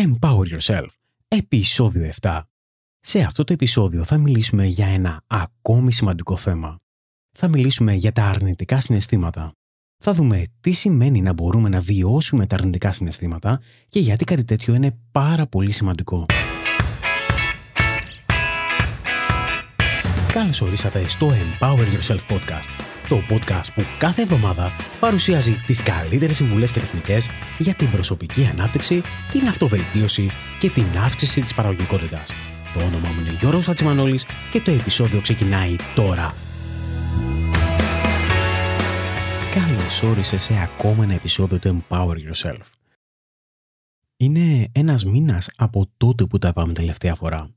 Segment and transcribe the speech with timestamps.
[0.00, 0.86] Empower Yourself,
[1.28, 2.40] επεισόδιο 7.
[3.00, 6.76] Σε αυτό το επεισόδιο θα μιλήσουμε για ένα ακόμη σημαντικό θέμα.
[7.38, 9.52] Θα μιλήσουμε για τα αρνητικά συναισθήματα.
[10.04, 14.74] Θα δούμε τι σημαίνει να μπορούμε να βιώσουμε τα αρνητικά συναισθήματα και γιατί κάτι τέτοιο
[14.74, 16.26] είναι πάρα πολύ σημαντικό.
[20.32, 22.68] Καλώς ορίσατε στο Empower Yourself Podcast,
[23.12, 24.70] το podcast που κάθε εβδομάδα
[25.00, 27.28] παρουσιάζει τις καλύτερες συμβουλές και τεχνικές
[27.58, 29.02] για την προσωπική ανάπτυξη,
[29.32, 32.32] την αυτοβελτίωση και την αύξηση της παραγωγικότητας.
[32.74, 36.34] Το όνομά μου είναι Γιώργος Ατσιμανόλης και το επεισόδιο ξεκινάει τώρα.
[39.50, 42.72] Καλώς όρισες σε ακόμα ένα επεισόδιο του Empower Yourself.
[44.16, 47.50] Είναι ένας μήνας από τότε που τα είπαμε τελευταία φορά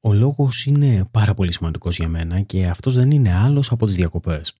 [0.00, 3.94] ο λόγος είναι πάρα πολύ σημαντικός για μένα και αυτός δεν είναι άλλος από τις
[3.94, 4.54] διακοπές.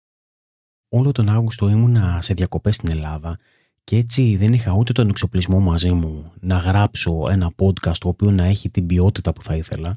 [0.88, 3.38] Όλο τον Αύγουστο ήμουνα σε διακοπές στην Ελλάδα
[3.84, 8.30] και έτσι δεν είχα ούτε τον εξοπλισμό μαζί μου να γράψω ένα podcast το οποίο
[8.30, 9.94] να έχει την ποιότητα που θα ήθελα,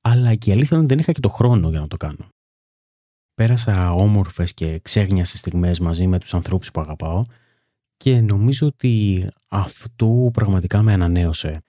[0.00, 2.28] αλλά και η αλήθεια είναι ότι δεν είχα και το χρόνο για να το κάνω.
[3.34, 7.22] Πέρασα όμορφες και ξέγνιασες στιγμές μαζί με τους ανθρώπους που αγαπάω
[7.96, 11.60] και νομίζω ότι αυτό πραγματικά με ανανέωσε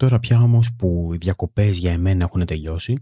[0.00, 2.96] Τώρα πια όμως που οι διακοπές για εμένα έχουν τελειώσει,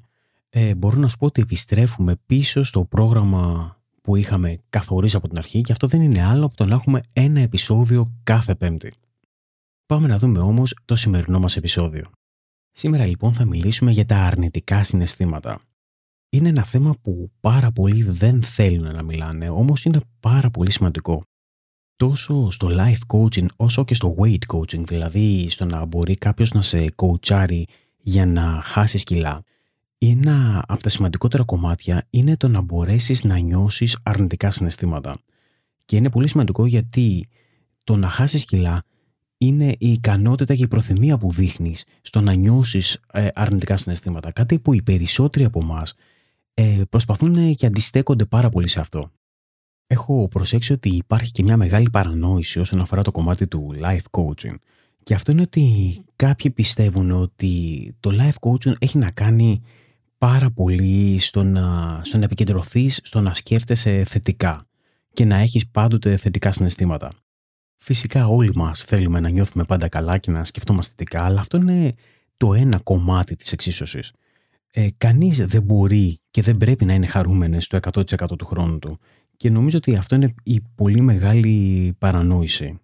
[0.48, 3.77] ε, μπορώ να σου πω ότι επιστρέφουμε πίσω στο πρόγραμμα
[4.08, 7.00] που είχαμε καθορίσει από την αρχή και αυτό δεν είναι άλλο από το να έχουμε
[7.12, 8.92] ένα επεισόδιο κάθε πέμπτη.
[9.86, 12.10] Πάμε να δούμε όμως το σημερινό μας επεισόδιο.
[12.72, 15.60] Σήμερα λοιπόν θα μιλήσουμε για τα αρνητικά συναισθήματα.
[16.28, 21.22] Είναι ένα θέμα που πάρα πολλοί δεν θέλουν να μιλάνε, όμως είναι πάρα πολύ σημαντικό
[21.96, 26.62] τόσο στο life coaching όσο και στο weight coaching, δηλαδή στο να μπορεί κάποιος να
[26.62, 27.62] σε coachάρει
[27.96, 29.42] για να χάσεις κιλά.
[29.98, 35.18] Ένα από τα σημαντικότερα κομμάτια είναι το να μπορέσεις να νιώσεις αρνητικά συναισθήματα.
[35.84, 37.28] Και είναι πολύ σημαντικό γιατί
[37.84, 38.82] το να χάσεις κιλά
[39.38, 44.32] είναι η ικανότητα και η προθυμία που δείχνεις στο να νιώσεις ε, αρνητικά συναισθήματα.
[44.32, 45.94] Κάτι που οι περισσότεροι από εμάς
[46.54, 49.10] ε, προσπαθούν και αντιστέκονται πάρα πολύ σε αυτό
[49.90, 54.54] έχω προσέξει ότι υπάρχει και μια μεγάλη παρανόηση όσον αφορά το κομμάτι του life coaching.
[55.02, 59.62] Και αυτό είναι ότι κάποιοι πιστεύουν ότι το life coaching έχει να κάνει
[60.18, 64.64] πάρα πολύ στο να, στο να επικεντρωθείς, στο να σκέφτεσαι θετικά
[65.12, 67.12] και να έχεις πάντοτε θετικά συναισθήματα.
[67.76, 71.94] Φυσικά όλοι μας θέλουμε να νιώθουμε πάντα καλά και να σκεφτόμαστε θετικά, αλλά αυτό είναι
[72.36, 74.12] το ένα κομμάτι της εξίσωσης.
[74.72, 78.98] Ε, κανείς δεν μπορεί και δεν πρέπει να είναι χαρούμενος το 100% του χρόνου του.
[79.36, 82.78] Και νομίζω ότι αυτό είναι η πολύ μεγάλη παρανόηση.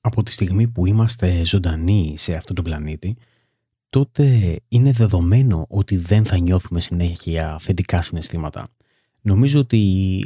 [0.00, 3.16] Από τη στιγμή που είμαστε ζωντανοί σε αυτόν τον πλανήτη,
[3.92, 8.68] τότε είναι δεδομένο ότι δεν θα νιώθουμε συνέχεια θετικά συναισθήματα.
[9.20, 10.24] Νομίζω ότι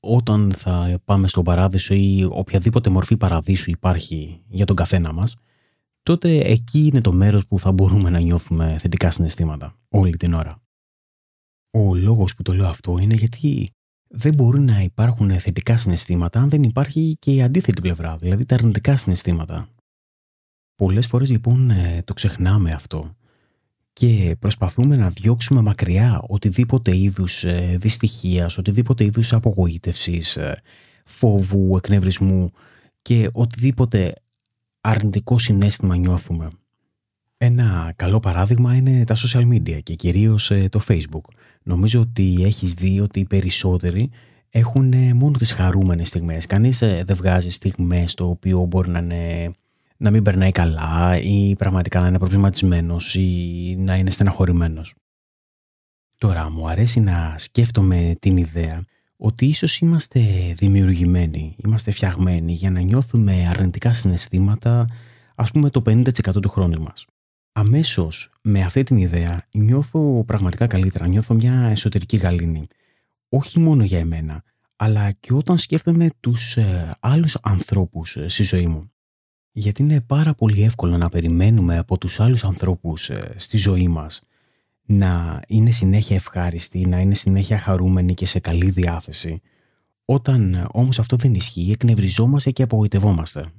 [0.00, 5.36] όταν θα πάμε στον παράδεισο ή οποιαδήποτε μορφή παραδείσου υπάρχει για τον καθένα μας,
[6.02, 10.62] τότε εκεί είναι το μέρος που θα μπορούμε να νιώθουμε θετικά συναισθήματα όλη την ώρα.
[11.70, 13.70] Ο λόγος που το λέω αυτό είναι γιατί
[14.08, 18.54] δεν μπορούν να υπάρχουν θετικά συναισθήματα αν δεν υπάρχει και η αντίθετη πλευρά, δηλαδή τα
[18.54, 19.68] αρνητικά συναισθήματα.
[20.78, 23.16] Πολλές φορές λοιπόν ε, το ξεχνάμε αυτό
[23.92, 30.62] και προσπαθούμε να διώξουμε μακριά οτιδήποτε είδους ε, δυστυχίας, οτιδήποτε είδους απογοήτευσης, ε,
[31.04, 32.50] φόβου, εκνευρισμού
[33.02, 34.14] και οτιδήποτε
[34.80, 36.48] αρνητικό συνέστημα νιώθουμε.
[37.36, 41.24] Ένα καλό παράδειγμα είναι τα social media και κυρίως το facebook
[41.62, 44.10] νομίζω ότι έχεις δει ότι οι περισσότεροι
[44.50, 46.46] έχουν ε, μόνο τις χαρούμενες στιγμές.
[46.46, 49.50] Κανείς ε, δεν βγάζει στιγμές το οποίο μπορεί να, είναι,
[49.98, 54.94] να μην περνάει καλά ή πραγματικά να είναι προβληματισμένος ή να είναι στεναχωρημένος.
[56.16, 58.84] Τώρα μου αρέσει να σκέφτομαι την ιδέα
[59.16, 60.20] ότι ίσως είμαστε
[60.56, 64.84] δημιουργημένοι, είμαστε φτιαγμένοι για να νιώθουμε αρνητικά συναισθήματα
[65.34, 67.06] ας πούμε το 50% του χρόνου μας
[67.58, 72.66] αμέσως με αυτή την ιδέα νιώθω πραγματικά καλύτερα, νιώθω μια εσωτερική γαλήνη.
[73.28, 74.42] Όχι μόνο για εμένα,
[74.76, 78.80] αλλά και όταν σκέφτομαι τους ε, άλλους ανθρώπους ε, στη ζωή μου.
[79.52, 84.22] Γιατί είναι πάρα πολύ εύκολο να περιμένουμε από τους άλλους ανθρώπους ε, στη ζωή μας
[84.90, 89.40] να είναι συνέχεια ευχάριστοι, να είναι συνέχεια χαρούμενοι και σε καλή διάθεση.
[90.04, 93.52] Όταν όμως αυτό δεν ισχύει, εκνευριζόμαστε και απογοητευόμαστε.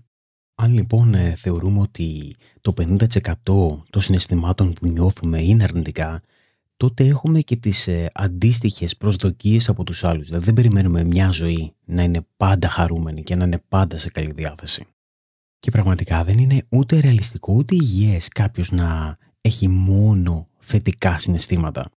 [0.55, 2.97] Αν λοιπόν ε, θεωρούμε ότι το 50%
[3.89, 6.21] των συναισθημάτων που νιώθουμε είναι αρνητικά,
[6.77, 10.27] τότε έχουμε και τις ε, αντίστοιχες προσδοκίες από τους άλλους.
[10.27, 14.31] Δηλαδή δεν περιμένουμε μια ζωή να είναι πάντα χαρούμενη και να είναι πάντα σε καλή
[14.31, 14.85] διάθεση.
[15.59, 21.89] Και πραγματικά δεν είναι ούτε ρεαλιστικό ούτε υγιές κάποιος να έχει μόνο θετικά συναισθήματα.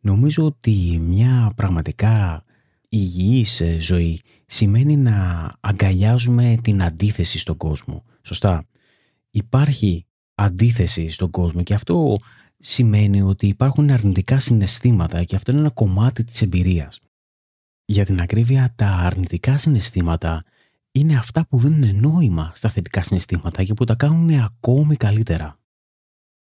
[0.00, 2.44] Νομίζω ότι μια πραγματικά
[2.88, 8.02] υγιής ε, ζωή σημαίνει να αγκαλιάζουμε την αντίθεση στον κόσμο.
[8.22, 8.64] Σωστά.
[9.30, 12.16] Υπάρχει αντίθεση στον κόσμο και αυτό
[12.58, 16.98] σημαίνει ότι υπάρχουν αρνητικά συναισθήματα και αυτό είναι ένα κομμάτι της εμπειρίας.
[17.84, 20.42] Για την ακρίβεια, τα αρνητικά συναισθήματα
[20.92, 25.58] είναι αυτά που δίνουν νόημα στα θετικά συναισθήματα και που τα κάνουν ακόμη καλύτερα.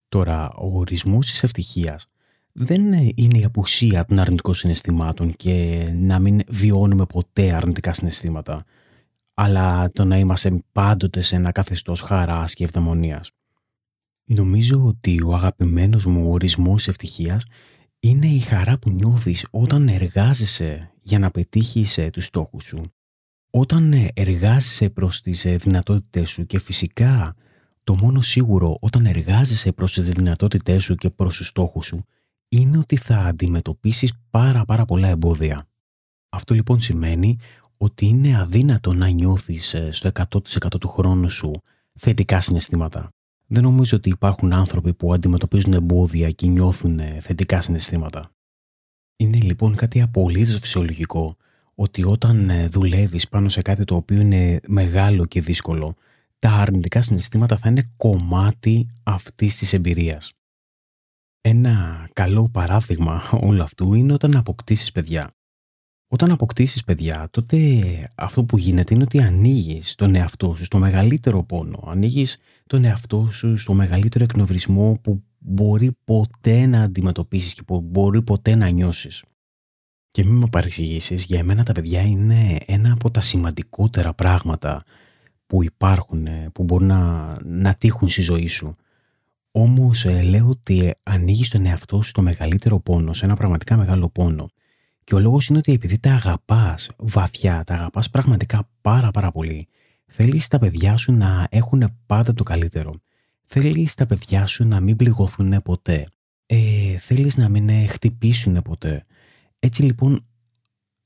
[0.07, 2.07] Τώρα, ο ορισμός της ευτυχίας
[2.51, 8.63] δεν είναι η απουσία των αρνητικών συναισθημάτων και να μην βιώνουμε ποτέ αρνητικά συναισθήματα,
[9.33, 13.31] αλλά το να είμαστε πάντοτε σε ένα καθεστώς χαράς και ευδαιμονίας.
[14.25, 17.45] Νομίζω ότι ο αγαπημένος μου ορισμός ευτυχίας
[17.99, 22.81] είναι η χαρά που νιώθεις όταν εργάζεσαι για να πετύχεις ε, τους στόχους σου.
[23.55, 27.35] Όταν ε, εργάζεσαι προς τις ε, δυνατότητες σου και φυσικά
[27.83, 32.03] το μόνο σίγουρο όταν εργάζεσαι προς τις δυνατότητές σου και προς τους στόχους σου
[32.49, 35.67] είναι ότι θα αντιμετωπίσεις πάρα πάρα πολλά εμπόδια.
[36.29, 37.37] Αυτό λοιπόν σημαίνει
[37.77, 41.61] ότι είναι αδύνατο να νιώθεις στο 100% του χρόνου σου
[41.93, 43.09] θετικά συναισθήματα.
[43.45, 48.31] Δεν νομίζω ότι υπάρχουν άνθρωποι που αντιμετωπίζουν εμπόδια και νιώθουν θετικά συναισθήματα.
[49.15, 51.37] Είναι λοιπόν κάτι απολύτως φυσιολογικό
[51.75, 55.95] ότι όταν ε, δουλεύεις πάνω σε κάτι το οποίο είναι μεγάλο και δύσκολο,
[56.39, 60.31] τα αρνητικά συναισθήματα θα είναι κομμάτι αυτής της εμπειρίας.
[61.41, 65.31] Ένα καλό παράδειγμα όλου αυτού είναι όταν αποκτήσεις παιδιά.
[66.07, 67.57] Όταν αποκτήσεις παιδιά, τότε
[68.15, 71.83] αυτό που γίνεται είναι ότι ανοίγεις τον εαυτό σου στο μεγαλύτερο πόνο.
[71.87, 72.37] Ανοίγεις
[72.67, 78.55] τον εαυτό σου στο μεγαλύτερο εκνευρισμό που μπορεί ποτέ να αντιμετωπίσεις και που μπορεί ποτέ
[78.55, 79.23] να νιώσεις.
[80.13, 84.83] Και μην με παρεξηγήσεις, για εμένα τα παιδιά είναι ένα από τα σημαντικότερα πράγματα
[85.47, 88.73] που υπάρχουν, που μπορούν να, να τύχουν στη ζωή σου.
[89.51, 94.09] Όμως ε, λέω ότι ανοίγεις τον εαυτό σου στο μεγαλύτερο πόνο, σε ένα πραγματικά μεγάλο
[94.09, 94.49] πόνο.
[95.03, 99.67] Και ο λόγος είναι ότι επειδή τα αγαπάς βαθιά, τα αγαπάς πραγματικά πάρα πάρα πολύ,
[100.05, 102.91] θέλεις τα παιδιά σου να έχουν πάντα το καλύτερο.
[103.43, 106.07] Θέλεις τα παιδιά σου να μην πληγωθούν ποτέ.
[106.45, 109.01] Ε, θέλεις να μην χτυπήσουν ποτέ.
[109.65, 110.25] Έτσι λοιπόν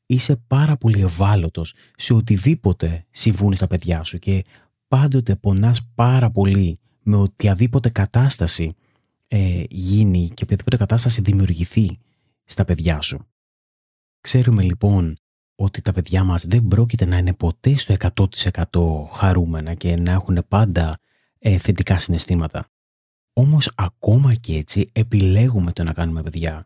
[0.05, 4.43] είσαι πάρα πολύ ευάλωτος σε οτιδήποτε συμβούν στα παιδιά σου και
[4.87, 8.75] πάντοτε πονάς πάρα πολύ με οποιαδήποτε κατάσταση
[9.27, 11.97] ε, γίνει και οποιαδήποτε κατάσταση δημιουργηθεί
[12.43, 13.27] στα παιδιά σου.
[14.21, 15.17] Ξέρουμε λοιπόν
[15.55, 17.95] ότι τα παιδιά μας δεν πρόκειται να είναι ποτέ στο
[19.11, 20.99] 100% χαρούμενα και να έχουν πάντα
[21.39, 22.69] ε, θετικά συναισθήματα.
[23.33, 26.65] Όμως ακόμα και έτσι επιλέγουμε το να κάνουμε παιδιά.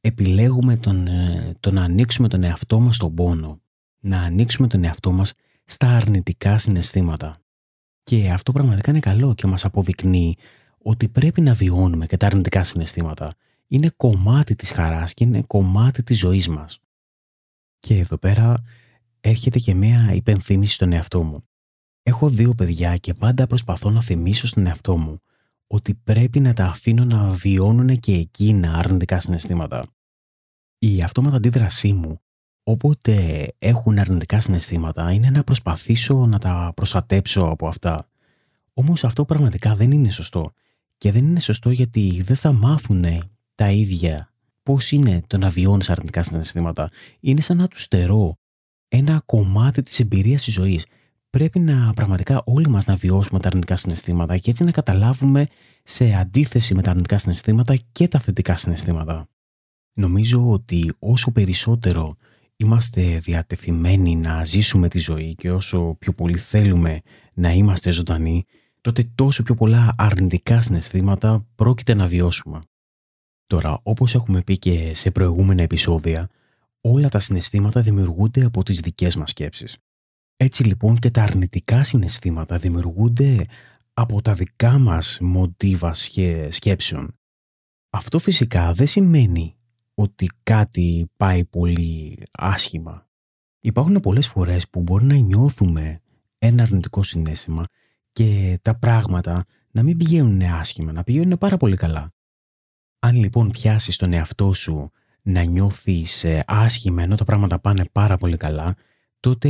[0.00, 3.60] Επιλέγουμε τον, ε, το να ανοίξουμε τον εαυτό μας στον πόνο.
[4.00, 5.34] Να ανοίξουμε τον εαυτό μας
[5.64, 7.38] στα αρνητικά συναισθήματα.
[8.02, 10.36] Και αυτό πραγματικά είναι καλό και μας αποδεικνύει
[10.78, 13.34] ότι πρέπει να βιώνουμε και τα αρνητικά συναισθήματα.
[13.66, 16.80] Είναι κομμάτι της χαράς και είναι κομμάτι της ζωής μας.
[17.78, 18.62] Και εδώ πέρα
[19.20, 21.44] έρχεται και μια υπενθύμηση στον εαυτό μου.
[22.02, 25.20] Έχω δύο παιδιά και πάντα προσπαθώ να θυμίσω στον εαυτό μου
[25.68, 29.84] ότι πρέπει να τα αφήνω να βιώνουν και εκείνα αρνητικά συναισθήματα.
[30.78, 32.20] Η αυτόματα αντίδρασή μου
[32.62, 38.06] όποτε έχουν αρνητικά συναισθήματα είναι να προσπαθήσω να τα προστατέψω από αυτά.
[38.72, 40.52] Όμως αυτό πραγματικά δεν είναι σωστό.
[40.98, 43.04] Και δεν είναι σωστό γιατί δεν θα μάθουν
[43.54, 44.32] τα ίδια
[44.62, 46.90] πώς είναι το να βιώνεις αρνητικά συναισθήματα.
[47.20, 48.36] Είναι σαν να τους στερώ
[48.88, 50.86] ένα κομμάτι της εμπειρίας της ζωής
[51.30, 55.46] πρέπει να πραγματικά όλοι μας να βιώσουμε τα αρνητικά συναισθήματα και έτσι να καταλάβουμε
[55.82, 59.28] σε αντίθεση με τα αρνητικά συναισθήματα και τα θετικά συναισθήματα.
[59.94, 62.14] Νομίζω ότι όσο περισσότερο
[62.56, 67.00] είμαστε διατεθειμένοι να ζήσουμε τη ζωή και όσο πιο πολύ θέλουμε
[67.34, 68.44] να είμαστε ζωντανοί,
[68.80, 72.60] τότε τόσο πιο πολλά αρνητικά συναισθήματα πρόκειται να βιώσουμε.
[73.46, 76.28] Τώρα, όπως έχουμε πει και σε προηγούμενα επεισόδια,
[76.80, 79.76] όλα τα συναισθήματα δημιουργούνται από τις δικές μας σκέψεις.
[80.40, 83.46] Έτσι λοιπόν και τα αρνητικά συναισθήματα δημιουργούνται
[83.92, 85.94] από τα δικά μας μοντίβα
[86.50, 87.18] σκέψεων.
[87.90, 89.56] Αυτό φυσικά δεν σημαίνει
[89.94, 93.08] ότι κάτι πάει πολύ άσχημα.
[93.60, 96.00] Υπάρχουν πολλές φορές που μπορεί να νιώθουμε
[96.38, 97.64] ένα αρνητικό συνέστημα
[98.12, 102.12] και τα πράγματα να μην πηγαίνουν άσχημα, να πηγαίνουν πάρα πολύ καλά.
[102.98, 104.90] Αν λοιπόν πιάσεις τον εαυτό σου
[105.22, 108.76] να νιώθεις ε, άσχημα ενώ τα πράγματα πάνε πάρα πολύ καλά,
[109.20, 109.48] τότε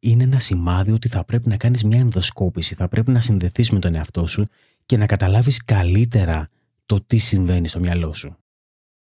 [0.00, 3.78] είναι ένα σημάδι ότι θα πρέπει να κάνεις μια ενδοσκόπηση, θα πρέπει να συνδεθείς με
[3.78, 4.46] τον εαυτό σου
[4.86, 6.48] και να καταλάβεις καλύτερα
[6.86, 8.36] το τι συμβαίνει στο μυαλό σου.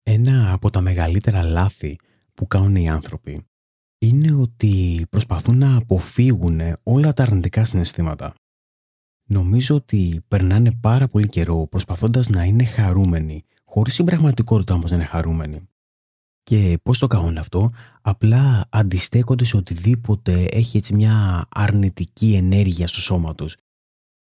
[0.04, 2.00] Ένα από τα μεγαλύτερα λάθη
[2.34, 3.46] που κάνουν οι άνθρωποι
[3.98, 8.34] είναι ότι προσπαθούν να αποφύγουν όλα τα αρνητικά συναισθήματα.
[9.28, 14.96] Νομίζω ότι περνάνε πάρα πολύ καιρό προσπαθώντας να είναι χαρούμενοι, χωρίς στην πραγματικότητα όμως να
[14.96, 15.62] είναι χαρούμενοι.
[16.46, 17.70] Και πώς το κάνουν αυτό,
[18.02, 23.58] απλά αντιστέκονται σε οτιδήποτε έχει έτσι μια αρνητική ενέργεια στο σώμα τους.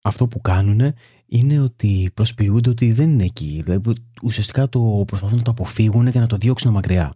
[0.03, 0.95] Αυτό που κάνουν
[1.27, 3.61] είναι ότι προσποιούνται ότι δεν είναι εκεί.
[3.65, 7.13] Δηλαδή, ουσιαστικά το προσπαθούν να το αποφύγουν και να το διώξουν μακριά.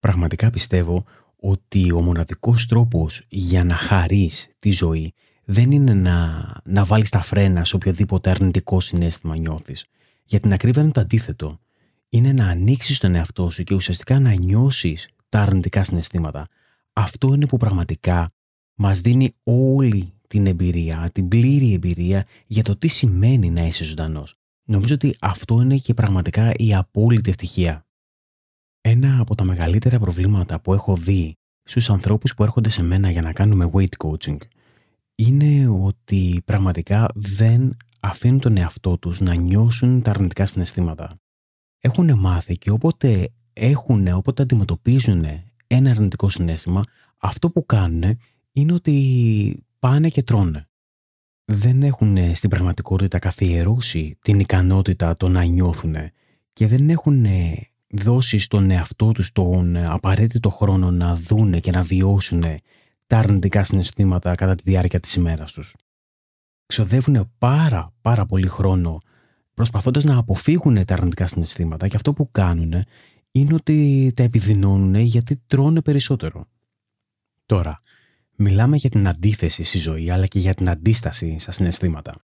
[0.00, 1.04] Πραγματικά πιστεύω
[1.36, 5.14] ότι ο μοναδικός τρόπος για να χαρείς τη ζωή
[5.44, 9.84] δεν είναι να, να βάλεις τα φρένα σε οποιοδήποτε αρνητικό συνέστημα νιώθεις.
[10.24, 11.60] Για την ακρίβεια είναι το αντίθετο.
[12.08, 16.46] Είναι να ανοίξεις τον εαυτό σου και ουσιαστικά να νιώσεις τα αρνητικά συναισθήματα.
[16.92, 18.30] Αυτό είναι που πραγματικά
[18.74, 24.34] μας δίνει όλη την εμπειρία, την πλήρη εμπειρία για το τι σημαίνει να είσαι ζωντανός.
[24.64, 27.86] Νομίζω ότι αυτό είναι και πραγματικά η απόλυτη ευτυχία.
[28.80, 33.22] Ένα από τα μεγαλύτερα προβλήματα που έχω δει στους ανθρώπους που έρχονται σε μένα για
[33.22, 34.36] να κάνουμε weight coaching
[35.14, 41.20] είναι ότι πραγματικά δεν αφήνουν τον εαυτό τους να νιώσουν τα αρνητικά συναισθήματα.
[41.86, 45.24] Έχουν μάθει και όποτε έχουν, όποτε αντιμετωπίζουν
[45.66, 46.82] ένα αρνητικό συνέστημα,
[47.18, 48.18] αυτό που κάνουν
[48.52, 50.68] είναι ότι πάνε και τρώνε.
[51.44, 55.96] Δεν έχουν στην πραγματικότητα καθιερώσει την ικανότητα το να νιώθουν
[56.52, 57.26] και δεν έχουν
[57.88, 62.44] δώσει στον εαυτό τους τον απαραίτητο χρόνο να δούνε και να βιώσουν
[63.06, 65.74] τα αρνητικά συναισθήματα κατά τη διάρκεια της ημέρας τους.
[66.66, 68.98] Ξοδεύουν πάρα πάρα πολύ χρόνο
[69.56, 72.74] προσπαθώντας να αποφύγουν τα αρνητικά συναισθήματα και αυτό που κάνουν
[73.30, 76.46] είναι ότι τα επιδεινώνουν γιατί τρώνε περισσότερο.
[77.46, 77.74] Τώρα,
[78.36, 82.24] μιλάμε για την αντίθεση στη ζωή αλλά και για την αντίσταση στα συναισθήματα.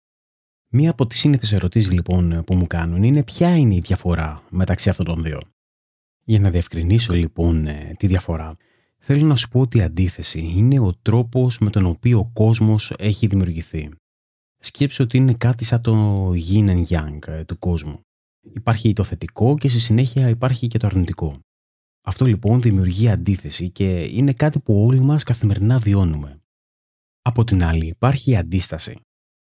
[0.69, 4.89] Μία από τις σύνηθες ερωτήσεις λοιπόν που μου κάνουν είναι ποια είναι η διαφορά μεταξύ
[4.89, 5.39] αυτών των δύο.
[6.25, 8.53] Για να διευκρινίσω λοιπόν ε, τη διαφορά,
[8.99, 12.93] θέλω να σου πω ότι η αντίθεση είναι ο τρόπος με τον οποίο ο κόσμος
[12.99, 13.91] έχει δημιουργηθεί.
[14.67, 18.01] Σκέψου ότι είναι κάτι σαν το yin and yang ε, του κόσμου.
[18.41, 21.39] Υπάρχει το θετικό και στη συνέχεια υπάρχει και το αρνητικό.
[22.03, 26.43] Αυτό λοιπόν δημιουργεί αντίθεση και είναι κάτι που όλοι μας καθημερινά βιώνουμε.
[27.23, 28.99] Από την άλλη υπάρχει η αντίσταση,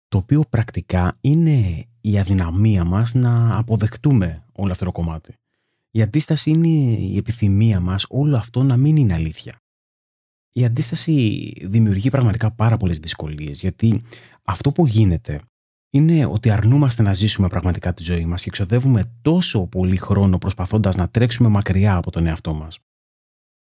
[0.08, 5.34] το οποίο πρακτικά είναι η αδυναμία μας να αποδεχτούμε όλο αυτό το κομμάτι.
[5.90, 9.58] Η αντίσταση είναι η επιθυμία μας όλο αυτό να μην είναι αλήθεια.
[10.52, 14.02] Η αντίσταση δημιουργεί πραγματικά πάρα πολλές δυσκολίες γιατί
[14.44, 15.40] αυτό που γίνεται
[15.90, 20.96] είναι ότι αρνούμαστε να ζήσουμε πραγματικά τη ζωή μας και εξοδεύουμε τόσο πολύ χρόνο προσπαθώντας
[20.96, 22.78] να τρέξουμε μακριά από τον εαυτό μας.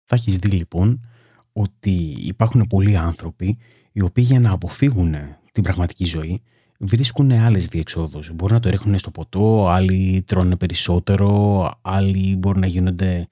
[0.05, 1.07] Θα έχεις δει λοιπόν
[1.51, 3.57] ότι υπάρχουν πολλοί άνθρωποι
[3.91, 5.15] οι οποίοι για να αποφύγουν
[5.51, 6.39] την πραγματική ζωή
[6.79, 8.31] βρίσκουν άλλες διεξόδους.
[8.33, 13.27] Μπορεί να το ρίχνουν στο ποτό, άλλοι τρώνε περισσότερο, άλλοι μπορεί να γίνονται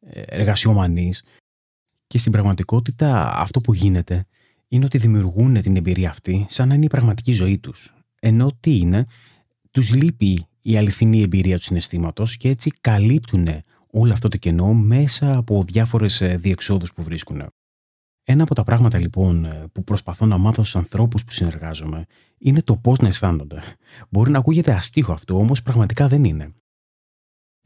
[0.00, 1.22] ε, εργασιομανείς.
[2.06, 4.26] Και στην πραγματικότητα αυτό που γίνεται
[4.72, 7.94] είναι ότι δημιουργούν την εμπειρία αυτή σαν να είναι η πραγματική ζωή τους.
[8.20, 9.04] Ενώ τι είναι,
[9.70, 13.48] τους λείπει η αληθινή εμπειρία του συναισθήματος και έτσι καλύπτουν
[13.90, 17.42] όλο αυτό το κενό μέσα από διάφορες ε, διεξόδους που βρίσκουν.
[18.24, 22.06] Ένα από τα πράγματα λοιπόν ε, που προσπαθώ να μάθω στους ανθρώπους που συνεργάζομαι
[22.38, 23.62] είναι το πώς να αισθάνονται.
[24.08, 26.54] Μπορεί να ακούγεται αστείο αυτό, όμως πραγματικά δεν είναι.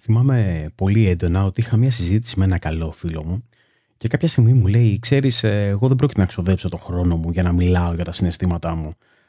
[0.02, 3.44] Θυμάμαι πολύ έντονα ότι είχα μια συζήτηση με ένα καλό φίλο μου
[4.04, 7.30] και κάποια στιγμή μου λέει: Ξέρεις, ε, εγώ δεν πρόκειται να ξοδέψω το χρόνο μου
[7.30, 8.88] για να μιλάω για τα συναισθήματά μου.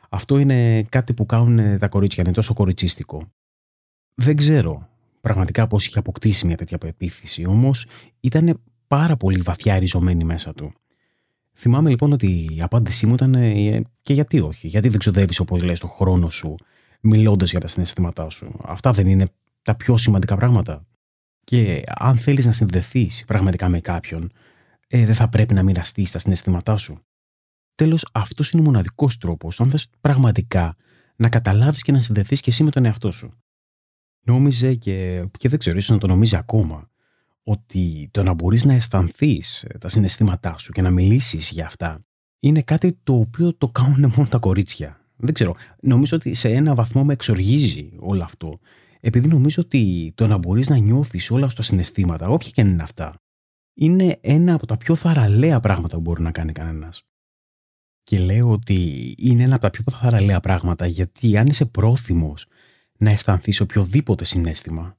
[0.09, 3.31] Αυτό είναι κάτι που κάνουν τα κορίτσια, είναι τόσο κοριτσίστικο.
[4.13, 4.87] Δεν ξέρω
[5.21, 7.85] πραγματικά πώς είχε αποκτήσει μια τέτοια πεποίθηση, όμως
[8.19, 10.73] ήταν πάρα πολύ βαθιά ριζωμένη μέσα του.
[11.53, 15.63] Θυμάμαι λοιπόν ότι η απάντησή μου ήταν ε, και γιατί όχι, γιατί δεν ξοδεύεις όπως
[15.63, 16.55] λες το χρόνο σου
[17.01, 18.59] μιλώντας για τα συναισθήματά σου.
[18.63, 19.25] Αυτά δεν είναι
[19.61, 20.85] τα πιο σημαντικά πράγματα.
[21.43, 24.31] Και αν θέλεις να συνδεθείς πραγματικά με κάποιον,
[24.87, 26.97] ε, δεν θα πρέπει να μοιραστείς τα συναισθήματά σου.
[27.75, 30.73] Τέλος, αυτός είναι ο μοναδικός τρόπος, αν θες πραγματικά
[31.15, 33.31] να καταλάβεις και να συνδεθείς και εσύ με τον εαυτό σου.
[34.21, 36.89] Νόμιζε και, και δεν ξέρω, ίσως να το νομίζει ακόμα,
[37.43, 41.99] ότι το να μπορείς να αισθανθείς τα συναισθήματά σου και να μιλήσεις για αυτά
[42.39, 44.99] είναι κάτι το οποίο το κάνουν μόνο τα κορίτσια.
[45.15, 45.55] Δεν ξέρω.
[45.81, 48.53] Νομίζω ότι σε ένα βαθμό με εξοργίζει όλο αυτό.
[48.99, 52.67] Επειδή νομίζω ότι το να μπορείς να νιώθεις όλα αυτά τα συναισθήματα, όποια και αν
[52.67, 53.21] είναι αυτά,
[53.75, 57.03] είναι ένα από τα πιο θαραλέα πράγματα που μπορεί να κάνει κανένας.
[58.03, 62.47] Και λέω ότι είναι ένα από τα πιο θαραλέα πράγματα γιατί αν είσαι πρόθυμος
[62.97, 64.97] να αισθανθείς οποιοδήποτε συνέστημα,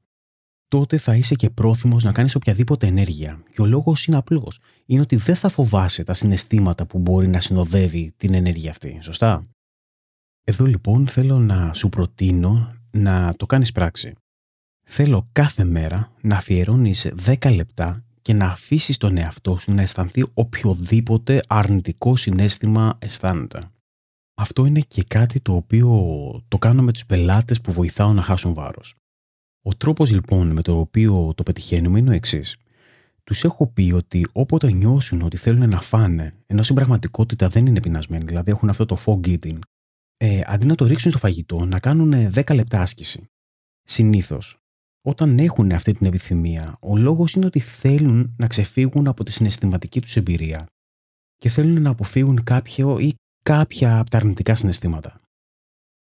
[0.68, 3.42] τότε θα είσαι και πρόθυμος να κάνεις οποιαδήποτε ενέργεια.
[3.52, 4.60] Και ο λόγος είναι απλός.
[4.86, 8.98] Είναι ότι δεν θα φοβάσαι τα συναισθήματα που μπορεί να συνοδεύει την ενέργεια αυτή.
[9.02, 9.44] Σωστά;
[10.44, 14.14] Εδώ λοιπόν θέλω να σου προτείνω να το κάνεις πράξη.
[14.88, 20.24] Θέλω κάθε μέρα να αφιερώνεις 10 λεπτά και να αφήσεις τον εαυτό σου να αισθανθεί
[20.34, 23.64] οποιοδήποτε αρνητικό συνέστημα αισθάνεται.
[24.34, 25.90] Αυτό είναι και κάτι το οποίο
[26.48, 28.94] το κάνω με τους πελάτες που βοηθάω να χάσουν βάρος.
[29.62, 32.56] Ο τρόπος λοιπόν με τον οποίο το πετυχαίνουμε είναι ο εξής.
[33.24, 37.80] Τους έχω πει ότι όποτε νιώσουν ότι θέλουν να φάνε, ενώ στην πραγματικότητα δεν είναι
[37.80, 39.58] πεινασμένοι, δηλαδή έχουν αυτό το fog eating,
[40.16, 43.30] ε, αντί να το ρίξουν στο φαγητό, να κάνουν 10 λεπτά άσκηση.
[43.82, 44.58] Συνήθως,
[45.08, 50.00] όταν έχουν αυτή την επιθυμία, ο λόγος είναι ότι θέλουν να ξεφύγουν από τη συναισθηματική
[50.00, 50.66] τους εμπειρία
[51.36, 55.20] και θέλουν να αποφύγουν κάποιο ή κάποια από τα αρνητικά συναισθήματα.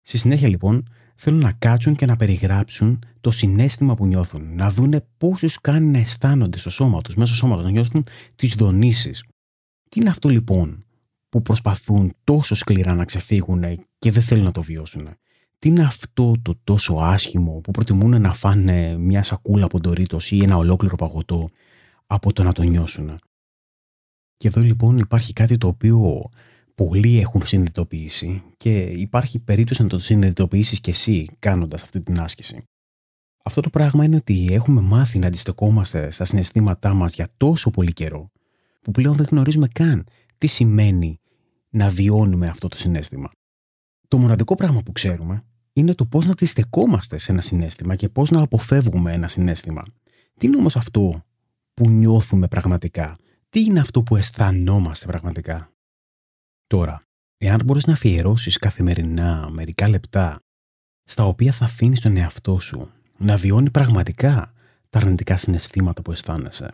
[0.02, 5.08] Στη συνέχεια, λοιπόν, θέλουν να κάτσουν και να περιγράψουν το συνέστημα που νιώθουν, να δούνε
[5.18, 8.56] πώ του κάνει να αισθάνονται στο σώμα τους, μέσα στο σώμα τους, να νιώθουν τις
[8.56, 9.24] δονήσεις.
[9.90, 10.86] Τι είναι αυτό λοιπόν
[11.30, 13.64] που προσπαθούν τόσο σκληρά να ξεφύγουν
[13.98, 15.10] και δεν θέλουν να το βιώσουν.
[15.66, 20.44] Τι είναι αυτό το τόσο άσχημο που προτιμούν να φάνε μια σακούλα από ντορίτος ή
[20.44, 21.50] ένα ολόκληρο παγωτό
[22.06, 23.20] από το να το νιώσουν;
[24.38, 26.30] Και εδώ λοιπόν υπάρχει κάτι το οποίο
[26.76, 32.58] πολλοί έχουν συνειδητοποιήσει και υπάρχει περίπτωση να το συνειδητοποιήσεις και εσύ κάνοντας αυτή την άσκηση.
[33.44, 37.94] Αυτό το πράγμα είναι ότι έχουμε μάθει να αντιστεκόμαστε στα συναισθήματά μας για τόσο πολύ
[37.94, 38.32] καιρό
[38.82, 40.04] που πλέον δεν γνωρίζουμε καν
[40.38, 41.20] τι σημαίνει
[41.70, 43.32] να βιώνουμε αυτό το συνέστημα.
[44.08, 45.44] Το μοναδικό πράγμα που ξέρουμε
[45.76, 49.86] είναι το πώς να αντιστεκόμαστε σε ένα συνέστημα και πώς να αποφεύγουμε ένα συνέστημα.
[50.38, 51.26] Τι είναι όμως αυτό
[51.74, 53.18] που νιώθουμε πραγματικά,
[53.50, 55.72] τι είναι αυτό που αισθανόμαστε πραγματικά;
[56.68, 57.02] Τώρα,
[57.38, 60.40] εάν μπορείς να αφιερώσεις καθημερινά μερικά λεπτά
[61.04, 64.54] στα οποία θα αφήνεις τον εαυτό σου να βιώνει πραγματικά
[64.90, 66.74] τα αρνητικά συναισθήματα που αισθάνεσαι,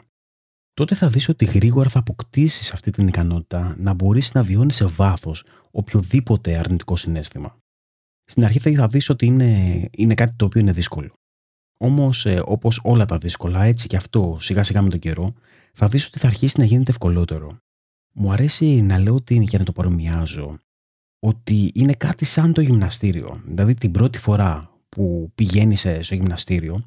[0.73, 4.85] τότε θα δεις ότι γρήγορα θα αποκτήσεις αυτή την ικανότητα να μπορείς να βιώνεις σε
[4.85, 7.60] βάθος οποιοδήποτε αρνητικό συνέστημα.
[8.31, 11.13] Στην αρχή θα δεις ότι είναι, είναι κάτι το οποίο είναι δύσκολο.
[11.77, 15.33] Όμως, ε, όπως όλα τα δύσκολα, έτσι και αυτό σιγά σιγά με τον καιρό,
[15.73, 17.57] θα δεις ότι θα αρχίσει να γίνεται ευκολότερο.
[18.11, 20.59] Μου αρέσει να λέω ότι είναι και να το παρομοιάζω,
[21.19, 23.41] ότι είναι κάτι σαν το γυμναστήριο.
[23.45, 26.77] Δηλαδή την πρώτη φορά που πηγαίνεις ε, στο γυμναστήριο,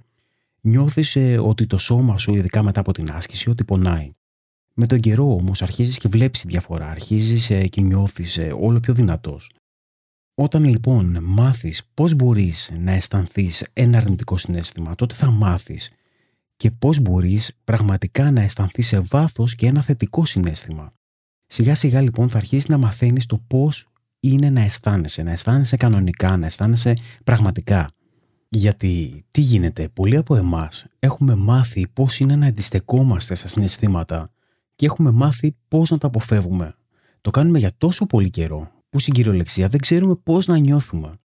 [0.60, 4.12] νιώθεις ε, ότι το σώμα σου, ειδικά μετά από την άσκηση, ότι πονάει.
[4.74, 8.94] Με τον καιρό όμως αρχίζεις και βλέπεις τη διαφορά, αρχίζεις ε, και νιώθεις όλο πιο
[8.94, 9.50] δυνατός.
[10.36, 15.90] Όταν λοιπόν μάθεις πώς μπορείς να αισθανθείς ένα αρνητικό συνέστημα, τότε θα μάθεις
[16.56, 20.92] και πώς μπορείς πραγματικά να αισθανθείς σε βάθος και ένα θετικό συνέστημα.
[21.46, 23.88] Σιγά σιγά λοιπόν θα αρχίσεις να μαθαίνεις το πώς
[24.20, 27.90] είναι να αισθάνεσαι, να αισθάνεσαι κανονικά, να αισθάνεσαι πραγματικά.
[28.48, 34.26] Γιατί τι γίνεται, πολλοί από εμάς έχουμε μάθει πώς είναι να αντιστεκόμαστε στα συναισθήματα
[34.76, 36.74] και έχουμε μάθει πώς να τα αποφεύγουμε.
[37.20, 41.18] Το κάνουμε για τόσο πολύ καιρό που στην κυριολεξία δεν ξέρουμε πώς να νιώθουμε.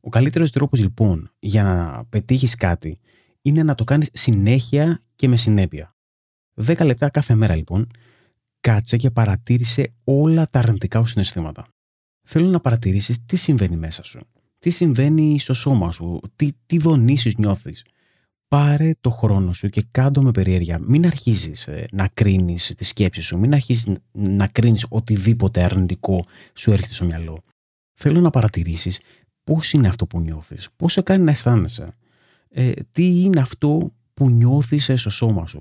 [0.00, 2.98] Ο καλύτερος τρόπος λοιπόν για να πετύχεις κάτι
[3.42, 5.94] είναι να το κάνεις συνέχεια και με συνέπεια.
[6.64, 7.90] 10 λεπτά κάθε μέρα λοιπόν
[8.60, 11.66] κάτσε και παρατήρησε όλα τα αρνητικά σου συναισθήματα.
[12.26, 14.20] Θέλω να παρατηρήσεις τι συμβαίνει μέσα σου,
[14.58, 17.84] τι συμβαίνει στο σώμα σου, τι, τι δονήσεις νιώθεις.
[18.50, 20.78] Πάρε το χρόνο σου και κάντο με περιέργεια.
[20.80, 26.72] Μην αρχίζεις ε, να κρίνεις τη σκέψη σου, μην αρχίζεις να κρίνεις οτιδήποτε αρνητικό σου
[26.72, 27.42] έρχεται στο μυαλό.
[27.92, 29.00] Θέλω να παρατηρήσεις
[29.44, 31.92] πώς είναι αυτό που νιώθεις, πώς σε κάνει να αισθάνεσαι,
[32.48, 35.60] ε, τι είναι αυτό που νιώθεις ε, στο σώμα σου.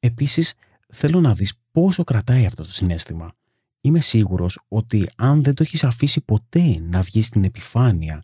[0.00, 0.54] Επίσης,
[0.88, 3.32] θέλω να δεις πόσο κρατάει αυτό το συνέστημα.
[3.80, 8.22] Είμαι σίγουρος ότι αν δεν το έχεις αφήσει ποτέ να βγεις στην επιφάνεια,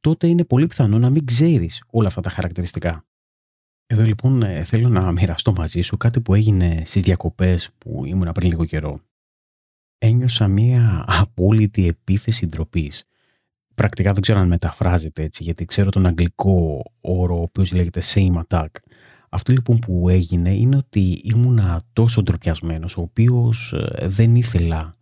[0.00, 3.04] τότε είναι πολύ πιθανό να μην ξέρεις όλα αυτά τα χαρακτηριστικά.
[3.86, 8.32] Εδώ λοιπόν ε, θέλω να μοιραστώ μαζί σου κάτι που έγινε στις διακοπές που ήμουν
[8.32, 9.00] πριν λίγο καιρό.
[9.98, 13.04] Ένιωσα μία απόλυτη επίθεση ντροπής.
[13.74, 18.42] Πρακτικά δεν ξέρω αν μεταφράζεται έτσι, γιατί ξέρω τον αγγλικό όρο ο οποίος λέγεται same
[18.46, 18.66] attack.
[19.28, 24.94] Αυτό λοιπόν που έγινε είναι ότι ήμουνα τόσο ντροπιασμένος, ο οποίος ε, δεν ήθελα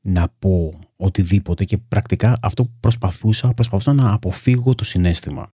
[0.00, 5.52] να πω οτιδήποτε και πρακτικά αυτό που προσπαθούσα, προσπαθούσα να αποφύγω το συνέστημα.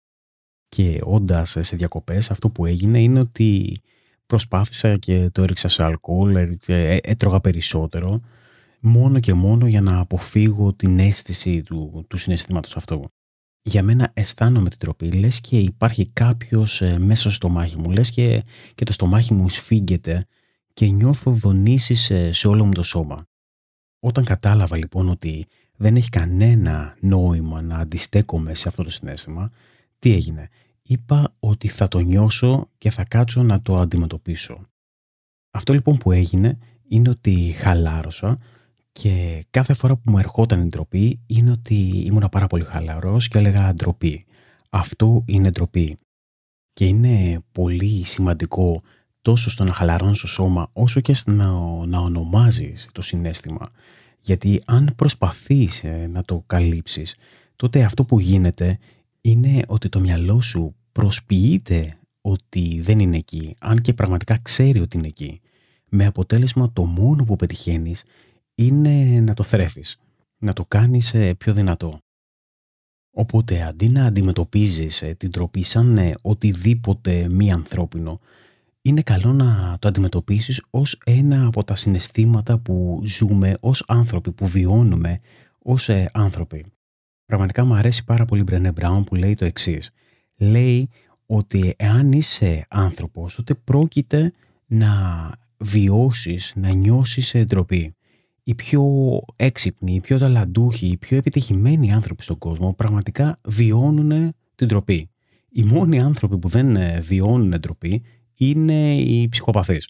[0.70, 3.82] Και όντας σε διακοπές αυτό που έγινε είναι ότι
[4.26, 8.22] προσπάθησα και το έριξα σε αλκοόλ, ε, έτρωγα περισσότερο
[8.80, 13.12] μόνο και μόνο για να αποφύγω την αίσθηση του, του συναισθήματος αυτού
[13.62, 15.12] για μένα αισθάνομαι την τροπή.
[15.12, 17.92] Λες και υπάρχει κάποιος ε, μέσα στο στομάχι μου.
[17.92, 18.44] Λες και,
[18.76, 20.26] και το στομάχι μου σφίγγεται
[20.74, 23.28] και νιώθω δονήσεις ε, σε όλο μου το σώμα.
[24.00, 29.52] Όταν κατάλαβα λοιπόν ότι δεν έχει κανένα νόημα να αντιστέκομαι σε αυτό το συνέστημα,
[30.00, 30.50] τι έγινε;
[30.92, 34.62] Είπα ότι θα το νιώσω και θα κάτσω να το αντιμετωπίσω.
[35.52, 36.58] Αυτό λοιπόν που έγινε
[36.88, 38.38] είναι ότι χαλάρωσα
[38.92, 43.38] και κάθε φορά που μου ερχόταν η ντροπή είναι ότι ήμουν πάρα πολύ χαλαρός και
[43.38, 44.26] έλεγα ντροπή.
[44.70, 45.98] Αυτό είναι ντροπή.
[46.74, 48.82] Και είναι πολύ σημαντικό
[49.22, 51.46] τόσο στο να χαλαρώνεις το σώμα όσο και στο να,
[51.86, 53.68] να ονομάζεις το συνέστημα.
[54.20, 57.16] Γιατί αν προσπαθείς ε, να το καλύψεις,
[57.56, 58.80] τότε αυτό που γίνεται
[59.30, 64.98] είναι ότι το μυαλό σου προσποιείται ότι δεν είναι εκεί, αν και πραγματικά ξέρει ότι
[64.98, 65.42] είναι εκεί.
[65.90, 68.04] Με αποτέλεσμα το μόνο που πετυχαίνεις
[68.56, 69.98] είναι να το θρέφεις,
[70.38, 71.98] να το κάνεις ε, πιο δυνατό.
[73.12, 78.20] Οπότε αντί να αντιμετωπίζεις ε, την τροπή σαν ε, οτιδήποτε μη ανθρώπινο,
[78.82, 84.48] είναι καλό να το αντιμετωπίσεις ως ένα από τα συναισθήματα που ζούμε ως άνθρωποι, που
[84.48, 85.20] βιώνουμε
[85.60, 86.66] ως ε, άνθρωποι.
[87.30, 89.92] Πραγματικά μου αρέσει πάρα πολύ η Μπρενέ Μπράουν που λέει το εξής.
[90.38, 90.90] Λέει
[91.26, 94.32] ότι εάν είσαι άνθρωπος, τότε πρόκειται
[94.66, 94.92] να
[95.58, 97.92] βιώσεις, να νιώσεις ντροπή.
[98.44, 98.84] Οι πιο
[99.36, 105.10] έξυπνοι, οι πιο ταλαντούχοι, οι πιο επιτυχημένοι άνθρωποι στον κόσμο πραγματικά βιώνουν την ντροπή.
[105.50, 108.04] Οι μόνοι άνθρωποι που δεν ε, βιώνουν ντροπή
[108.36, 109.90] είναι οι ψυχοπαθείς.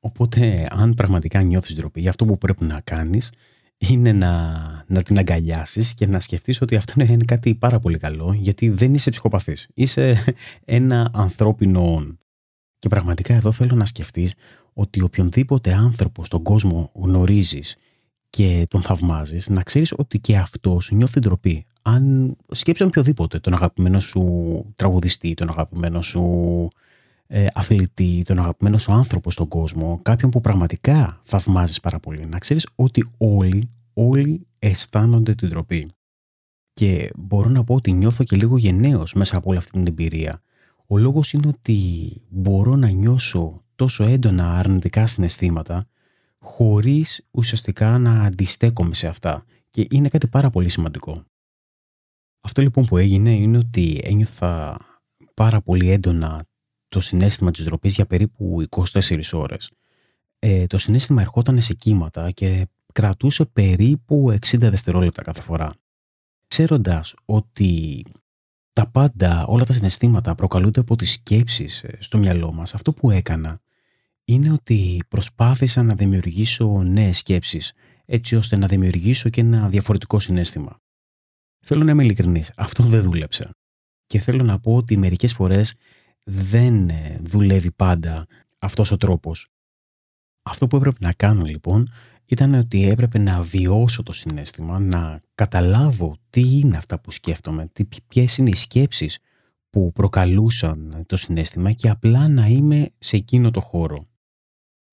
[0.00, 3.30] Οπότε αν πραγματικά νιώθεις ντροπή, αυτό που πρέπει να κάνεις
[3.78, 4.52] είναι να,
[4.86, 8.94] να την αγκαλιάσεις και να σκεφτείς ότι αυτό είναι κάτι πάρα πολύ καλό γιατί δεν
[8.94, 9.68] είσαι ψυχοπαθής.
[9.74, 10.24] Είσαι
[10.64, 12.04] ένα ανθρώπινο
[12.78, 14.34] Και πραγματικά εδώ θέλω να σκεφτείς
[14.72, 17.76] ότι οποιονδήποτε άνθρωπο στον κόσμο γνωρίζεις
[18.30, 21.66] και τον θαυμάζεις, να ξέρεις ότι και αυτός νιώθει ντροπή.
[21.82, 24.22] Αν σκέψει οποιοδήποτε, τον αγαπημένο σου
[24.76, 26.68] τραγουδιστή, τον αγαπημένο σου
[27.26, 32.38] ε, αθλητή, τον αγαπημένος σου άνθρωπο στον κόσμο, κάποιον που πραγματικά θαυμάζεις πάρα πολύ, να
[32.38, 35.88] ξέρεις ότι όλοι, όλοι αισθάνονται την τροπή.
[36.72, 40.42] Και μπορώ να πω ότι νιώθω και λίγο γενναίος μέσα από όλη αυτή την εμπειρία.
[40.86, 41.78] Ο λόγος είναι ότι
[42.28, 45.86] μπορώ να νιώσω τόσο έντονα αρνητικά συναισθήματα
[46.38, 51.24] χωρίς ουσιαστικά να αντιστέκομαι σε αυτά και είναι κάτι πάρα πολύ σημαντικό.
[52.40, 54.76] Αυτό λοιπόν που έγινε είναι ότι ένιωθα
[55.34, 56.44] πάρα πολύ έντονα
[56.94, 59.70] το συνέστημα της ντροπής για περίπου 24 ώρες.
[60.38, 65.72] Ε, το συνέστημα ερχόταν σε κύματα και κρατούσε περίπου 60 δευτερόλεπτα κάθε φορά.
[66.46, 68.02] Ξέροντας ότι
[68.72, 73.10] τα πάντα, όλα τα συναισθήματα προκαλούνται από τις σκέψεις ε, στο μυαλό μας, αυτό που
[73.10, 73.60] έκανα
[74.24, 77.72] είναι ότι προσπάθησα να δημιουργήσω νέες σκέψεις,
[78.04, 80.78] έτσι ώστε να δημιουργήσω και ένα διαφορετικό συνέστημα.
[81.60, 83.50] Θέλω να είμαι ειλικρινής, αυτό δεν δούλεψε.
[84.06, 85.74] Και θέλω να πω ότι μερικές φορές
[86.24, 88.24] δεν ε, δουλεύει πάντα
[88.58, 89.48] αυτός ο τρόπος.
[90.42, 91.88] Αυτό που έπρεπε να κάνω λοιπόν
[92.24, 97.70] ήταν ότι έπρεπε να βιώσω το συνέστημα, να καταλάβω τι είναι αυτά που σκέφτομαι,
[98.08, 99.18] ποιες είναι οι σκέψεις
[99.70, 104.08] που προκαλούσαν το συνέστημα και απλά να είμαι σε εκείνο το χώρο.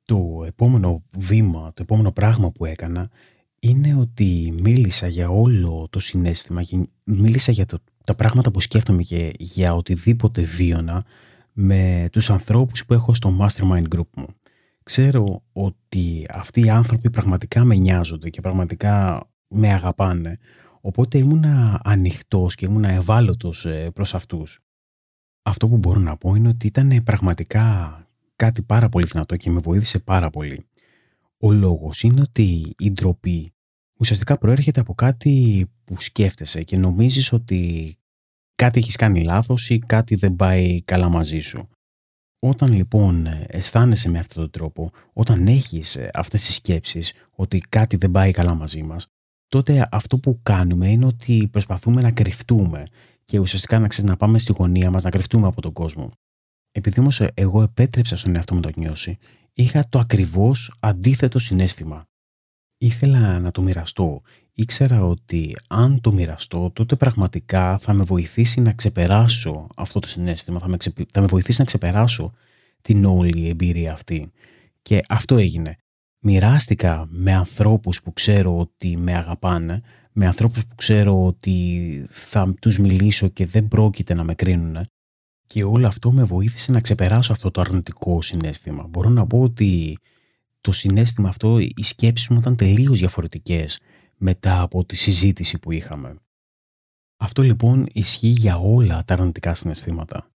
[0.04, 3.10] Το επόμενο βήμα, το επόμενο πράγμα που έκανα
[3.60, 6.62] είναι ότι μίλησα για όλο το συνέστημα,
[7.04, 11.04] μίλησα για το τα πράγματα που σκέφτομαι και για οτιδήποτε βίωνα
[11.54, 14.28] με τους ανθρώπους που έχω στο mastermind group μου.
[14.84, 20.38] Ξέρω ότι αυτοί οι άνθρωποι πραγματικά με νοιάζονται και πραγματικά με αγαπάνε.
[20.82, 24.60] Οπότε ήμουνα ανοιχτός και ήμουνα ευάλωτος ε, προς αυτούς.
[25.42, 27.96] Αυτό που μπορώ να πω είναι ότι ήταν πραγματικά
[28.36, 30.66] κάτι πάρα πολύ δυνατό και με βοήθησε πάρα πολύ.
[31.38, 33.54] Ο λόγος είναι ότι η ντροπή
[34.02, 37.96] ουσιαστικά προέρχεται από κάτι που σκέφτεσαι και νομίζεις ότι
[38.56, 41.68] κάτι έχεις κάνει λάθος ή κάτι δεν πάει καλά μαζί σου.
[42.40, 48.12] Όταν λοιπόν αισθάνεσαι με αυτόν τον τρόπο, όταν έχεις αυτές τις σκέψεις ότι κάτι δεν
[48.12, 49.08] πάει καλά μαζί μας,
[49.48, 52.84] τότε αυτό που κάνουμε είναι ότι προσπαθούμε να κρυφτούμε
[53.24, 56.12] και ουσιαστικά να, ξέρεις, να πάμε στη γωνία μας, να κρυφτούμε από τον κόσμο.
[56.72, 59.18] Επειδή όμως εγώ επέτρεψα στον εαυτό μου να το νιώσει,
[59.54, 62.06] είχα το ακριβώς αντίθετο συνέστημα.
[62.84, 64.22] Ήθελα να το μοιραστώ
[64.54, 70.60] ήξερα ότι αν το μοιραστώ, τότε πραγματικά θα με βοηθήσει να ξεπεράσω αυτό το συνέστημα,
[70.60, 70.78] θα με,
[71.12, 72.34] θα με βοηθήσει να ξεπεράσω
[72.82, 74.32] την όλη εμπειρία αυτή.
[74.82, 75.76] Και αυτό έγινε.
[76.20, 82.78] Μοιράστηκα με ανθρώπους που ξέρω ότι με αγαπάνε, με ανθρώπους που ξέρω ότι θα τους
[82.78, 84.78] μιλήσω και δεν πρόκειται να με κρίνουν
[85.48, 88.88] και όλο αυτό με βοήθησε να ξεπεράσω αυτό το αρνητικό συνέστημα.
[88.88, 89.98] Μπορώ να πω ότι
[90.62, 93.80] το συνέστημα αυτό, οι σκέψεις μου ήταν τελείως διαφορετικές
[94.18, 96.16] μετά από τη συζήτηση που είχαμε.
[97.18, 100.32] Αυτό λοιπόν ισχύει για όλα τα αρνητικά συναισθήματα.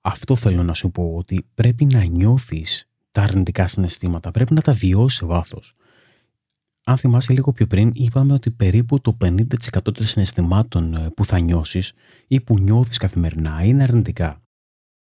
[0.00, 4.72] Αυτό θέλω να σου πω ότι πρέπει να νιώθεις τα αρνητικά συναισθήματα, πρέπει να τα
[4.72, 5.74] βιώσεις σε βάθος.
[6.84, 9.42] Αν θυμάσαι λίγο πιο πριν, είπαμε ότι περίπου το 50%
[9.82, 11.92] των συναισθημάτων ε, που θα νιώσεις
[12.26, 14.42] ή που νιώθεις καθημερινά είναι αρνητικά.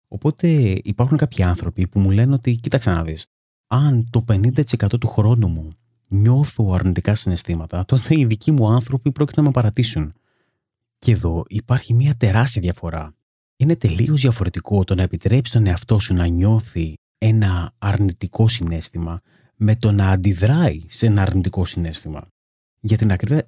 [0.07, 0.47] Οπότε
[0.83, 3.27] υπάρχουν κάποιοι άνθρωποι που μου λένε ότι κοίταξε να δεις,
[3.67, 5.69] αν το 50% του χρόνου μου
[6.07, 10.13] νιώθω αρνητικά συναισθήματα, τότε οι δικοί μου άνθρωποι πρόκειται να με παρατήσουν.
[10.97, 13.15] Και εδώ υπάρχει μια τεράστια διαφορά.
[13.57, 19.21] Είναι τελείως διαφορετικό το να επιτρέψει τον εαυτό σου να νιώθει ένα αρνητικό συνέστημα
[19.55, 22.27] με το να αντιδράει σε ένα αρνητικό συνέστημα.
[22.79, 23.47] Για την ακρίβεια,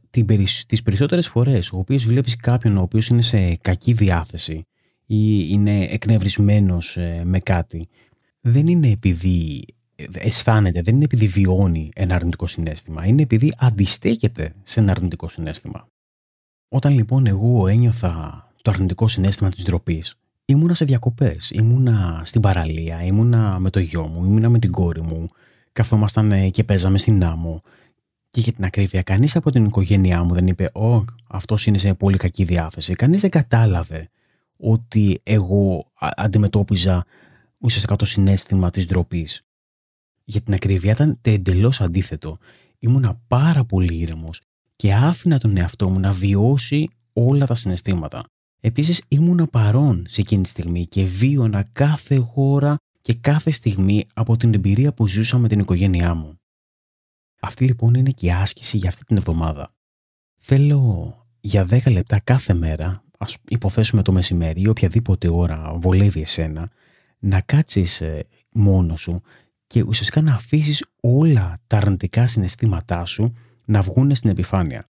[0.68, 4.64] τις περισσότερες φορές, ο οποίος βλέπεις κάποιον ο οποίος είναι σε κακή διάθεση
[5.06, 7.88] ή είναι εκνευρισμένος ε, με κάτι,
[8.42, 9.66] δεν είναι επειδή
[10.14, 15.88] αισθάνεται, δεν είναι επειδή βιώνει ένα αρνητικό συνέστημα, είναι επειδή αντιστέκεται σε ένα αρνητικό συνέστημα.
[16.70, 23.04] Όταν λοιπόν εγώ ένιωθα το αρνητικό συνέστημα της ντροπής, ήμουνα σε διακοπές, ήμουνα στην παραλία,
[23.04, 25.28] ήμουνα με το γιο μου, ήμουνα με την κόρη μου,
[25.72, 27.62] καθόμασταν και παίζαμε στην άμμο.
[28.30, 31.94] Και για την ακρίβεια, κανείς από την οικογένειά μου δεν είπε «Ω, αυτός είναι σε
[31.94, 32.94] πολύ κακή διάθεση».
[32.94, 34.10] Κανείς δεν κατάλαβε
[34.58, 37.06] ότι εγώ αντιμετώπιζα
[37.58, 39.44] ουσιαστικά το συνέστημα της ντροπής.
[40.30, 42.38] Για την ακρίβεια ήταν εντελώς αντίθετο.
[42.80, 44.42] Ήμουνα πάρα πολύ ήρεμος
[44.76, 48.24] και άφηνα τον εαυτό μου να βιώσει όλα τα συναισθήματα.
[48.60, 54.38] Επίσης ήμουνα παρόν σε εκείνη τη στιγμή και βίωνα κάθε ώρα και κάθε στιγμή από
[54.38, 56.40] την εμπειρία που ζούσα με την οικογένειά μου.
[57.40, 59.74] Αυτή λοιπόν είναι και η άσκηση για αυτή την εβδομάδα.
[60.38, 66.70] Θέλω για 10 λεπτά κάθε μέρα, ας υποθέσουμε το μεσημέρι ή οποιαδήποτε ώρα βολεύει εσένα,
[67.20, 69.22] να κάτσεις ε, μόνος σου
[69.70, 73.34] και ουσιαστικά να αφήσεις όλα τα αρνητικά συναισθήματά σου
[73.66, 74.90] να βγουν στην επιφάνεια.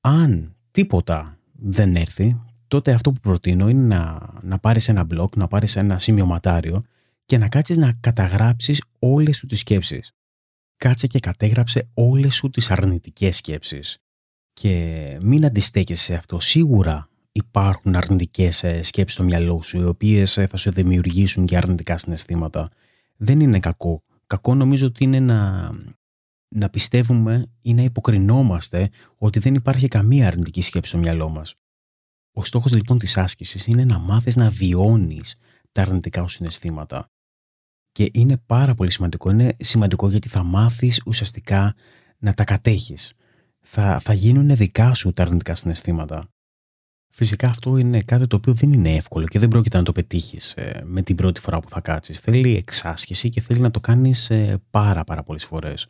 [0.00, 5.46] Αν τίποτα δεν έρθει, τότε αυτό που προτείνω είναι να, να πάρεις ένα blog, να
[5.46, 6.82] πάρεις ένα σημειωματάριο
[7.26, 10.12] και να κάτσεις να καταγράψεις όλες σου τις σκέψεις.
[10.76, 13.98] Κάτσε και κατέγραψε όλες σου τις αρνητικές σκέψεις.
[14.52, 16.40] Και μην αντιστέκεσαι σε αυτό.
[16.40, 21.56] Σίγουρα υπάρχουν αρνητικές ε, σκέψεις στο μυαλό σου, οι οποίες ε, θα σου δημιουργήσουν και
[21.56, 22.68] αρνητικά συναισθήματα.
[23.16, 24.02] Δεν είναι κακό.
[24.26, 25.70] Κακό νομίζω ότι είναι να,
[26.48, 31.54] να πιστεύουμε ή να υποκρινόμαστε ότι δεν υπάρχει καμία αρνητική σκέψη στο μυαλό μας.
[32.32, 35.36] Ο στόχος λοιπόν της άσκησης είναι να μάθεις να βιώνεις
[35.72, 37.10] τα αρνητικά σου συναισθήματα.
[37.92, 39.30] Και είναι πάρα πολύ σημαντικό.
[39.30, 41.74] Είναι σημαντικό γιατί θα μάθεις ουσιαστικά
[42.18, 43.12] να τα κατέχεις.
[43.60, 46.30] Θα, θα γίνουν δικά σου τα αρνητικά συναισθήματα.
[47.18, 50.52] Φυσικά αυτό είναι κάτι το οποίο δεν είναι εύκολο και δεν πρόκειται να το πετύχεις
[50.52, 52.18] ε, με την πρώτη φορά που θα κάτσεις.
[52.18, 55.86] Θέλει εξάσκηση και θέλει να το κάνεις ε, πάρα πάρα πολλές φορές.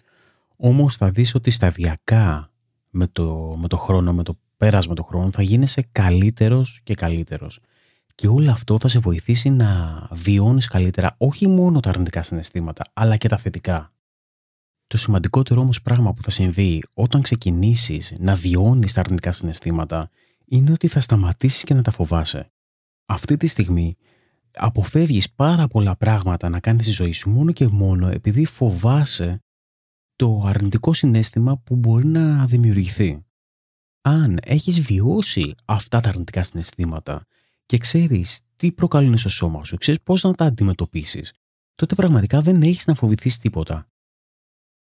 [0.57, 2.51] Όμως θα δεις ότι σταδιακά
[2.91, 7.61] με το, με το χρόνο, με το πέρασμα του χρόνου θα γίνεσαι καλύτερος και καλύτερος.
[8.15, 13.17] Και όλο αυτό θα σε βοηθήσει να βιώνεις καλύτερα όχι μόνο τα αρνητικά συναισθήματα, αλλά
[13.17, 13.93] και τα θετικά.
[14.87, 20.11] Το σημαντικότερο όμως πράγμα που θα συμβεί όταν ξεκινήσεις να βιώνεις τα αρνητικά συναισθήματα
[20.47, 22.51] είναι ότι θα σταματήσεις και να τα φοβάσαι.
[23.07, 23.97] Αυτή τη στιγμή
[24.57, 29.41] αποφεύγεις πάρα πολλά πράγματα να κάνεις στη ζωή σου μόνο και μόνο επειδή φοβάσαι
[30.17, 33.25] το αρνητικό συνέστημα που μπορεί να δημιουργηθεί.
[34.01, 37.27] Αν έχεις βιώσει αυτά τα αρνητικά συναισθήματα
[37.67, 41.33] και ξέρεις τι προκαλούν στο σώμα σου, ξέρεις πώς να τα αντιμετωπίσεις,
[41.75, 43.89] τότε πραγματικά δεν έχεις να φοβηθείς τίποτα.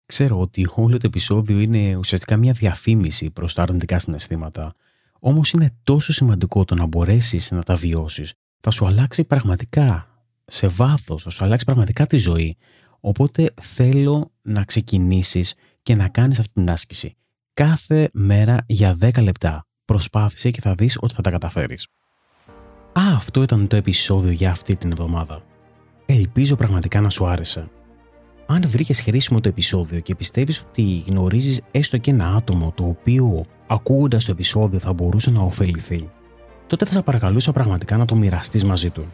[0.06, 4.76] Ξέρω ότι όλο το επεισόδιο είναι ουσιαστικά μια διαφήμιση προς τα αρνητικά συναισθήματα,
[5.20, 8.34] Όμως είναι τόσο σημαντικό το να μπορέσεις να τα βιώσεις.
[8.60, 10.08] Θα σου αλλάξει πραγματικά
[10.46, 12.58] σε βάθος, θα σου αλλάξει πραγματικά τη ζωή.
[13.00, 17.16] Οπότε θέλω να ξεκινήσεις και να κάνεις αυτή την άσκηση.
[17.54, 19.68] Κάθε μέρα για 10 λεπτά.
[19.86, 21.88] Προσπάθησε και θα δεις ότι θα τα καταφέρεις.
[23.00, 25.44] Α, αυτό ήταν το επεισόδιο για αυτή την εβδομάδα.
[26.06, 27.68] Ελπίζω πραγματικά να σου άρεσε.
[28.50, 33.44] Αν βρήκες χρήσιμο το επεισόδιο και πιστεύεις ότι γνωρίζεις έστω και ένα άτομο το οποίο
[33.68, 36.10] ακούγοντας το επεισόδιο θα μπορούσε να ωφεληθεί,
[36.68, 39.06] τότε θα σε παρακαλούσα πραγματικά να το μοιραστείς μαζί του.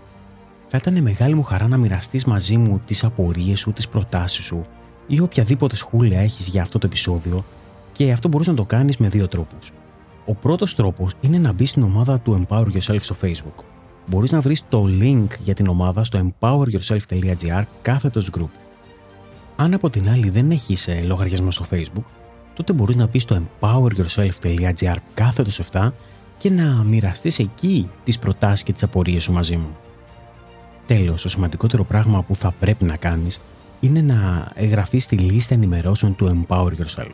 [0.67, 4.61] Θα ήταν μεγάλη μου χαρά να μοιραστείς μαζί μου τις απορίες σου, τις προτάσεις σου
[5.07, 7.45] ή οποιαδήποτε σχόλια έχεις για αυτό το επεισόδιο
[7.91, 9.71] και αυτό μπορείς να το κάνεις με δύο τρόπους.
[10.25, 13.63] Ο πρώτος τρόπος είναι να μπεις στην ομάδα του Empower Yourself στο Facebook.
[14.07, 18.62] Μπορείς να βρεις το link για την ομάδα στο empoweryourself.gr κάθετος group.
[19.55, 22.03] Αν από την άλλη δεν έχεις ε, λογαριασμό στο facebook,
[22.53, 25.91] τότε μπορείς να πεις στο empoweryourself.gr κάθετος 7
[26.37, 29.77] και να μοιραστείς εκεί τις προτάσεις και τις απορίες σου μαζί μου.
[30.85, 33.41] Τέλος, το σημαντικότερο πράγμα που θα πρέπει να κάνεις
[33.79, 37.11] είναι να εγγραφείς στη λίστα ενημερώσεων του Empower Yourself.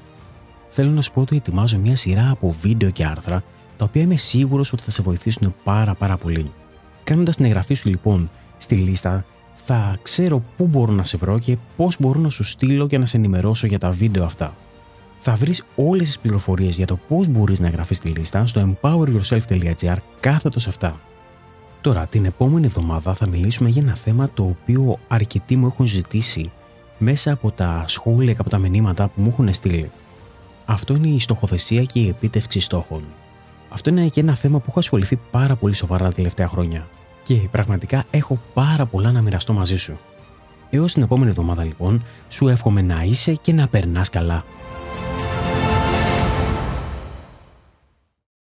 [0.69, 3.43] Θέλω να σου πω ότι ετοιμάζω μια σειρά από βίντεο και άρθρα
[3.77, 6.51] τα οποία είμαι σίγουρος ότι θα σε βοηθήσουν πάρα πάρα πολύ.
[7.03, 9.25] Κάνοντας την εγγραφή σου λοιπόν στη λίστα
[9.71, 13.05] θα ξέρω πού μπορώ να σε βρω και πώς μπορώ να σου στείλω και να
[13.05, 14.53] σε ενημερώσω για τα βίντεο αυτά.
[15.19, 19.97] Θα βρεις όλες τις πληροφορίες για το πώς μπορείς να εγγραφείς στη λίστα στο empoweryourself.gr
[20.19, 20.95] κάθετος αυτά.
[21.81, 26.51] Τώρα, την επόμενη εβδομάδα θα μιλήσουμε για ένα θέμα το οποίο αρκετοί μου έχουν ζητήσει
[26.97, 29.89] μέσα από τα σχόλια και από τα μηνύματα που μου έχουν στείλει.
[30.65, 33.01] Αυτό είναι η στοχοθεσία και η επίτευξη στόχων.
[33.69, 36.87] Αυτό είναι και ένα θέμα που έχω ασχοληθεί πάρα πολύ σοβαρά τα τελευταία χρόνια
[37.29, 39.99] και πραγματικά έχω πάρα πολλά να μοιραστώ μαζί σου.
[40.69, 44.43] Έως την επόμενη εβδομάδα λοιπόν, σου εύχομαι να είσαι και να περνάς καλά.